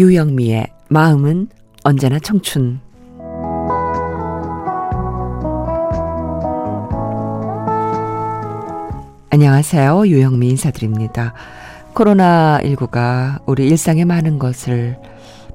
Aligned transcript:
유영미의 0.00 0.66
마음은 0.88 1.48
언제나 1.84 2.18
청춘. 2.18 2.80
안녕하세요. 9.28 10.06
유영미 10.06 10.48
인사드립니다. 10.48 11.34
코로나19가 11.92 13.42
우리 13.44 13.68
일상의 13.68 14.06
많은 14.06 14.38
것을 14.38 14.98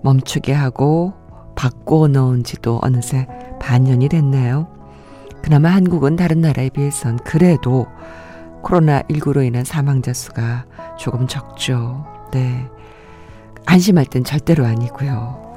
멈추게 0.03 0.53
하고 0.53 1.15
바꿔 1.55 2.07
놓은 2.07 2.43
지도 2.43 2.79
어느새 2.83 3.27
반년이 3.59 4.09
됐네요. 4.09 4.67
그나마 5.41 5.69
한국은 5.69 6.17
다른 6.17 6.41
나라에 6.41 6.69
비해선 6.69 7.17
그래도 7.25 7.87
코로나19로 8.61 9.43
인한 9.43 9.65
사망자 9.65 10.13
수가 10.13 10.65
조금 10.99 11.25
적죠. 11.25 12.05
네. 12.31 12.69
안심할 13.65 14.05
땐 14.05 14.23
절대로 14.23 14.65
아니고요. 14.65 15.55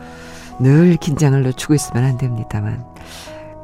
늘 0.60 0.96
긴장을 0.96 1.40
늦추고 1.42 1.74
있으면 1.74 2.04
안 2.04 2.18
됩니다만. 2.18 2.84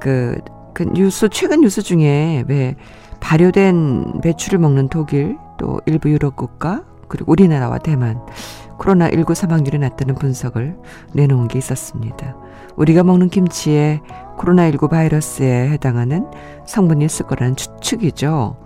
그, 0.00 0.38
그 0.74 0.84
뉴스, 0.84 1.28
최근 1.28 1.60
뉴스 1.62 1.82
중에 1.82 2.44
왜 2.46 2.76
발효된 3.20 4.20
배추를 4.22 4.58
먹는 4.58 4.88
독일, 4.88 5.38
또 5.58 5.80
일부 5.86 6.10
유럽 6.10 6.36
국가, 6.36 6.84
그리고 7.08 7.32
우리나라와 7.32 7.78
대만, 7.78 8.20
코로나19 8.78 9.34
사망률이 9.34 9.78
낮다는 9.78 10.14
분석을 10.16 10.76
내놓은 11.12 11.48
게 11.48 11.58
있었습니다. 11.58 12.36
우리가 12.76 13.04
먹는 13.04 13.28
김치에 13.28 14.00
코로나19 14.36 14.90
바이러스에 14.90 15.70
해당하는 15.70 16.26
성분이 16.66 17.04
있을 17.04 17.26
거라는 17.26 17.56
추측이죠. 17.56 18.56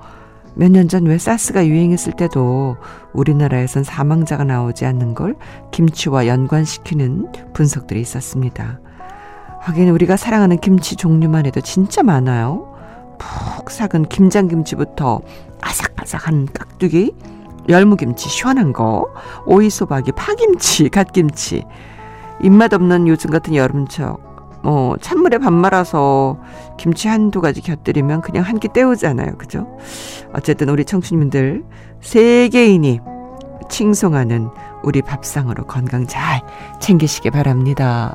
몇 0.59 0.71
년 0.73 0.89
전 0.89 1.07
왜 1.07 1.19
사스가 1.19 1.67
유행했을 1.67 2.15
때도 2.15 2.77
우리나라에선 3.13 3.85
사망자가 3.85 4.43
나오지 4.45 4.85
않는 4.87 5.15
걸 5.15 5.37
김치와 5.71 6.27
연관시키는 6.27 7.53
분석들이 7.55 8.01
있었습니다. 8.01 8.81
하긴 9.61 9.89
우리가 9.91 10.17
사랑하는 10.17 10.59
김치 10.59 10.97
종류만 10.97 11.47
해도 11.47 11.61
진짜 11.61 12.03
많아요. 12.03 12.75
푹 13.19 13.71
삭은 13.71 14.07
김장김치부터 14.09 15.21
아삭아삭한 15.61 16.49
깍두기, 16.53 17.15
열무김치 17.69 18.29
시원한 18.29 18.73
거, 18.73 19.07
오이소박이, 19.47 20.13
파김치, 20.13 20.89
갓김치. 20.89 21.65
입맛 22.43 22.73
없는 22.73 23.09
요즘 23.09 23.31
같은 23.31 23.55
여름철 23.55 24.17
뭐 24.69 24.99
찬물에 24.99 25.39
밥 25.39 25.51
말아서 25.51 26.37
김치 26.77 27.09
한두 27.09 27.41
가지 27.41 27.63
곁들이면 27.63 28.21
그냥 28.21 28.45
한 28.45 28.59
끼 28.59 28.69
때우잖아요. 28.69 29.39
그죠? 29.39 29.67
어쨌든 30.35 30.69
우리 30.69 30.85
청춘님들 30.85 31.65
세계인이 32.03 33.01
칭송하는 33.71 34.49
우리 34.83 35.01
밥상으로 35.01 35.65
건강 35.65 36.07
잘 36.07 36.43
챙기시기 36.81 37.31
바랍니다. 37.31 38.15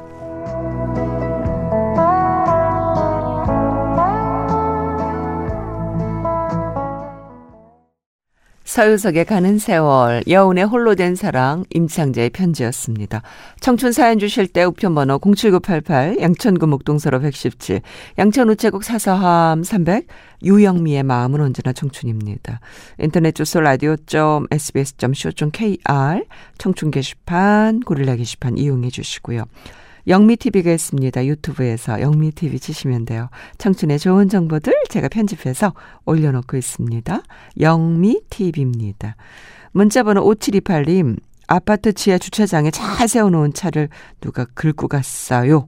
서유석의 8.74 9.26
가는 9.26 9.60
세월, 9.60 10.24
여운의 10.28 10.64
홀로 10.64 10.96
된 10.96 11.14
사랑, 11.14 11.64
임창재의 11.70 12.32
편지였습니다. 12.32 13.22
청춘 13.60 13.92
사연 13.92 14.18
주실 14.18 14.48
때 14.48 14.64
우편번호 14.64 15.20
07988, 15.20 16.18
양천구 16.20 16.66
목동서로 16.66 17.20
117, 17.20 17.82
양천 18.18 18.50
우체국 18.50 18.84
사서함 18.84 19.64
300, 19.64 20.08
유영미의 20.44 21.04
마음은 21.04 21.40
언제나 21.40 21.72
청춘입니다. 21.72 22.62
인터넷 22.98 23.36
주소 23.36 23.62
라디오.sbs.co.kr, 23.62 24.42
청춘 26.58 26.90
게시판, 26.90 27.82
고릴라 27.82 28.16
게시판 28.16 28.58
이용해 28.58 28.90
주시고요. 28.90 29.44
영미TV가 30.08 30.72
있습니다. 30.72 31.26
유튜브에서 31.26 32.02
영미TV 32.02 32.60
치시면 32.60 33.06
돼요. 33.06 33.30
청춘의 33.58 34.00
좋은 34.00 34.28
정보들 34.30 34.74
제가 34.90 35.08
편집해서 35.08 35.74
올려놓고 36.06 36.58
있습니다. 36.58 37.22
영미TV입니다. 37.60 39.16
문자번호 39.72 40.24
5728님, 40.30 41.18
아파트 41.48 41.94
지하 41.94 42.18
주차장에 42.18 42.72
잘 42.72 43.08
세워놓은 43.08 43.54
차를 43.54 43.90
누가 44.22 44.46
긁고 44.46 44.88
갔어요. 44.88 45.68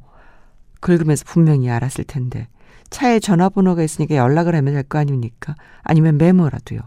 긁으면서 0.81 1.23
분명히 1.25 1.69
알았을 1.69 2.03
텐데. 2.03 2.47
차에 2.89 3.19
전화번호가 3.19 3.83
있으니까 3.83 4.15
연락을 4.15 4.55
하면 4.55 4.73
될 4.73 4.83
거 4.83 4.99
아닙니까? 4.99 5.55
아니면 5.81 6.17
메모라도요. 6.17 6.79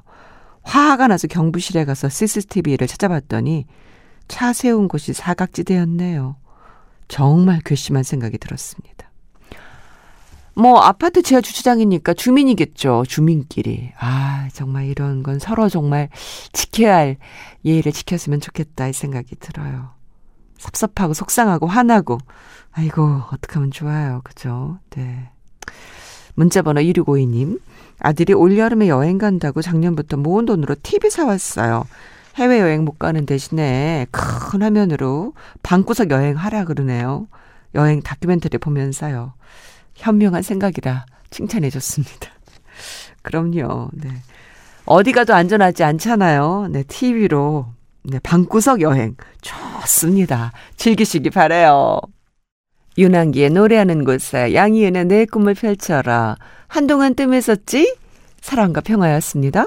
화가 0.62 1.08
나서 1.08 1.26
경부실에 1.26 1.84
가서 1.84 2.08
CCTV를 2.08 2.86
찾아봤더니 2.86 3.66
차 4.28 4.52
세운 4.52 4.86
곳이 4.86 5.12
사각지대였네요. 5.12 6.36
정말 7.08 7.60
괘씸한 7.64 8.04
생각이 8.04 8.38
들었습니다. 8.38 9.10
뭐 10.54 10.80
아파트 10.80 11.22
지하 11.22 11.40
주차장이니까 11.40 12.14
주민이겠죠. 12.14 13.04
주민끼리. 13.06 13.92
아, 13.98 14.48
정말 14.52 14.86
이런 14.86 15.22
건 15.22 15.38
서로 15.38 15.68
정말 15.68 16.08
지켜야 16.52 16.96
할 16.96 17.16
예의를 17.64 17.92
지켰으면 17.92 18.40
좋겠다 18.40 18.88
이 18.88 18.92
생각이 18.92 19.36
들어요. 19.36 19.90
섭섭하고 20.58 21.14
속상하고 21.14 21.68
화나고 21.68 22.18
아이고 22.72 23.22
어떡하면 23.32 23.70
좋아요. 23.70 24.20
그죠? 24.24 24.78
네. 24.90 25.30
문자번호 26.34 26.80
2652님 26.80 27.60
아들이 28.00 28.32
올여름에 28.32 28.88
여행 28.88 29.18
간다고 29.18 29.62
작년부터 29.62 30.16
모은 30.16 30.44
돈으로 30.44 30.74
TV 30.82 31.10
사왔어요. 31.10 31.84
해외여행 32.38 32.84
못 32.84 33.00
가는 33.00 33.26
대신에 33.26 34.06
큰 34.12 34.62
화면으로 34.62 35.32
방구석 35.64 36.12
여행하라 36.12 36.66
그러네요. 36.66 37.26
여행 37.74 38.00
다큐멘터리 38.00 38.58
보면서요. 38.58 39.34
현명한 39.96 40.42
생각이라 40.42 41.04
칭찬해 41.30 41.68
줬습니다. 41.70 42.30
그럼요. 43.22 43.90
네. 43.92 44.10
어디 44.84 45.10
가도 45.10 45.34
안전하지 45.34 45.82
않잖아요. 45.82 46.68
네, 46.70 46.84
TV로. 46.84 47.66
네, 48.04 48.20
방구석 48.20 48.82
여행. 48.82 49.16
좋습니다. 49.42 50.52
즐기시기 50.76 51.30
바래요. 51.30 52.00
윤한기의 52.96 53.50
노래하는 53.50 54.04
곳에 54.04 54.54
양희은의 54.54 55.06
내 55.06 55.24
꿈을 55.24 55.54
펼쳐라. 55.54 56.36
한동안 56.68 57.16
뜸했었지? 57.16 57.96
사랑과 58.40 58.80
평화였습니다. 58.80 59.66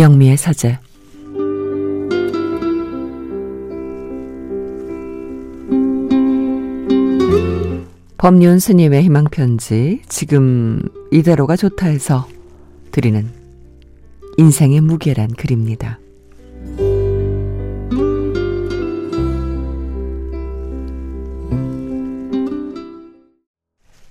영미의 0.00 0.38
서재 0.38 0.78
법륜 8.16 8.58
스님의 8.58 9.02
희망편지 9.02 10.00
지금 10.08 10.80
이대로가 11.12 11.54
좋다 11.54 11.88
해서 11.88 12.26
드리는 12.92 13.28
인생의 14.38 14.80
무게란 14.80 15.34
글입니다. 15.34 15.98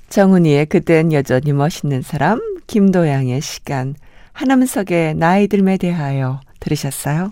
정은이의 0.09 0.68
그땐 0.68 1.13
여전히 1.13 1.51
멋있는 1.51 2.03
사람 2.03 2.39
김도양의 2.68 3.42
시간 3.42 3.95
한음석의 4.34 5.16
나이 5.16 5.48
들에 5.48 5.78
대하여 5.78 6.40
들으셨어요? 6.60 7.31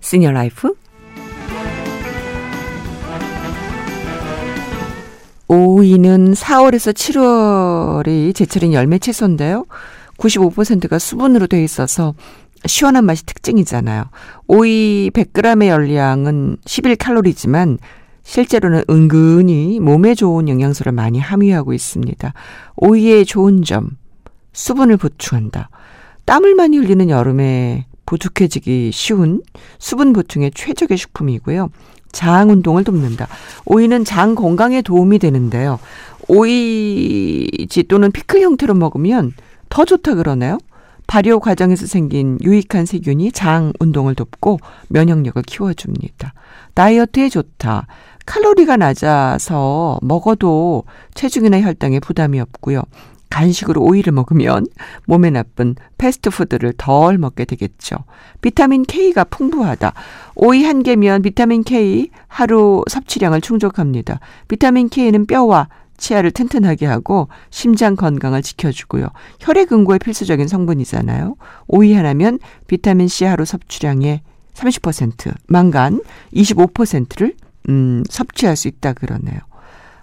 시니어 0.00 0.30
라이프 0.30 0.74
5위는 5.48 6.34
4월에서 6.34 6.92
7월이 6.92 8.34
제철인 8.34 8.72
열매 8.72 8.98
채소인데요. 8.98 9.64
95%가 10.18 10.98
수분으로 10.98 11.46
돼 11.46 11.62
있어서 11.62 12.14
시원한 12.66 13.04
맛이 13.04 13.24
특징이잖아요. 13.26 14.04
오이 14.48 15.10
100g의 15.12 15.68
열량은 15.68 16.56
11칼로리지만 16.64 17.78
실제로는 18.26 18.82
은근히 18.90 19.78
몸에 19.78 20.16
좋은 20.16 20.48
영양소를 20.48 20.90
많이 20.90 21.20
함유하고 21.20 21.72
있습니다. 21.72 22.34
오이의 22.76 23.24
좋은 23.24 23.62
점, 23.62 23.90
수분을 24.52 24.96
보충한다. 24.96 25.70
땀을 26.24 26.56
많이 26.56 26.76
흘리는 26.76 27.08
여름에 27.08 27.86
보축해지기 28.04 28.90
쉬운 28.92 29.42
수분 29.78 30.12
보충의 30.12 30.50
최적의 30.54 30.98
식품이고요. 30.98 31.70
장 32.10 32.50
운동을 32.50 32.82
돕는다. 32.82 33.28
오이는 33.64 34.04
장 34.04 34.34
건강에 34.34 34.82
도움이 34.82 35.20
되는데요. 35.20 35.78
오이지 36.26 37.84
또는 37.84 38.10
피클 38.10 38.42
형태로 38.42 38.74
먹으면 38.74 39.34
더 39.68 39.84
좋다 39.84 40.16
그러네요. 40.16 40.58
발효 41.06 41.38
과정에서 41.38 41.86
생긴 41.86 42.38
유익한 42.42 42.86
세균이 42.86 43.32
장 43.32 43.72
운동을 43.78 44.14
돕고 44.14 44.58
면역력을 44.88 45.40
키워줍니다. 45.42 46.34
다이어트에 46.74 47.28
좋다. 47.28 47.86
칼로리가 48.26 48.76
낮아서 48.76 49.98
먹어도 50.02 50.84
체중이나 51.14 51.60
혈당에 51.60 52.00
부담이 52.00 52.40
없고요. 52.40 52.82
간식으로 53.30 53.82
오이를 53.82 54.12
먹으면 54.12 54.66
몸에 55.06 55.30
나쁜 55.30 55.74
패스트푸드를 55.98 56.74
덜 56.76 57.18
먹게 57.18 57.44
되겠죠. 57.44 57.96
비타민 58.40 58.84
K가 58.84 59.24
풍부하다. 59.24 59.92
오이 60.36 60.64
한 60.64 60.82
개면 60.82 61.22
비타민 61.22 61.62
K 61.62 62.10
하루 62.28 62.82
섭취량을 62.88 63.40
충족합니다. 63.40 64.20
비타민 64.48 64.88
K는 64.88 65.26
뼈와 65.26 65.68
치아를 65.96 66.30
튼튼하게 66.30 66.86
하고 66.86 67.28
심장 67.50 67.96
건강을 67.96 68.42
지켜주고요. 68.42 69.06
혈액 69.40 69.72
응고에 69.72 69.98
필수적인 69.98 70.48
성분이잖아요. 70.48 71.36
오이 71.68 71.94
하나면 71.94 72.38
비타민 72.66 73.08
C 73.08 73.24
하루 73.24 73.44
섭취량의 73.44 74.20
30%, 74.54 75.34
망간 75.46 76.00
25%를 76.32 77.34
음, 77.68 78.02
섭취할 78.08 78.56
수 78.56 78.68
있다 78.68 78.92
그러네요. 78.92 79.38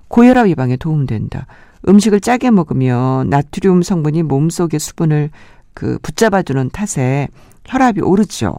고혈압 0.07 0.49
예방에 0.49 0.77
도움된다. 0.77 1.47
음식을 1.87 2.21
짜게 2.21 2.51
먹으면 2.51 3.29
나트륨 3.29 3.81
성분이 3.81 4.23
몸속의 4.23 4.79
수분을 4.79 5.31
그 5.73 5.97
붙잡아주는 6.01 6.69
탓에 6.69 7.27
혈압이 7.65 8.01
오르죠. 8.01 8.55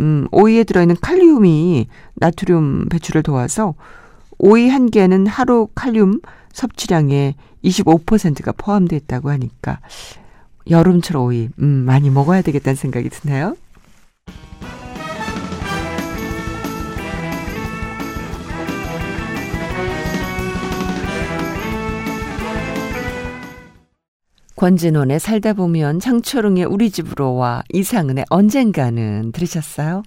음, 0.00 0.28
오이에 0.30 0.64
들어있는 0.64 0.96
칼륨이 1.00 1.88
나트륨 2.14 2.88
배출을 2.88 3.22
도와서 3.22 3.74
오이 4.38 4.68
한 4.68 4.90
개는 4.90 5.26
하루 5.26 5.68
칼륨 5.74 6.20
섭취량의 6.58 7.34
25%가 7.64 8.52
포함되어 8.52 8.96
있다고 8.98 9.30
하니까 9.30 9.80
여름철 10.68 11.16
오이 11.16 11.48
음, 11.60 11.66
많이 11.66 12.10
먹어야 12.10 12.42
되겠다는 12.42 12.74
생각이 12.74 13.08
드네요. 13.08 13.56
권진원의 24.56 25.20
살다 25.20 25.52
보면 25.52 26.00
장초롱의 26.00 26.64
우리 26.64 26.90
집으로 26.90 27.36
와 27.36 27.62
이상은의 27.72 28.24
언젠가는 28.28 29.30
들으셨어요? 29.30 30.02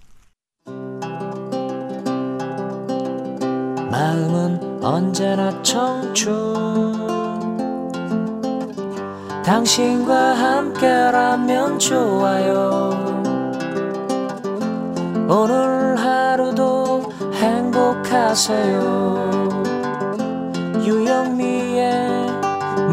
마음은 3.89 4.70
언제나 4.81 5.61
청춘. 5.61 6.31
당신과 9.45 10.15
함께라면 10.15 11.77
좋아요. 11.77 12.89
오늘 15.29 15.95
하루도 15.97 17.11
행복하세요. 17.33 18.81
유영미의 20.83 22.27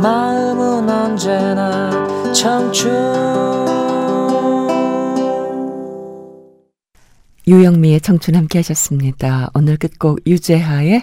마음은 0.02 0.90
언제나 0.90 1.90
청춘. 2.32 2.92
유영미의 7.46 8.02
청춘 8.02 8.36
함께 8.36 8.58
하셨습니다. 8.58 9.48
오늘 9.54 9.78
끝곡 9.78 10.20
유재하의 10.26 11.02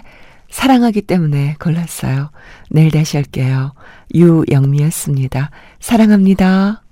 사랑하기 0.50 1.02
때문에 1.02 1.56
골랐어요. 1.60 2.30
내일 2.70 2.90
다시 2.90 3.16
할게요. 3.16 3.72
유영미였습니다. 4.14 5.50
사랑합니다. 5.80 6.82